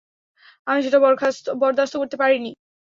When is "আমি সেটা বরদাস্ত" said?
0.67-1.93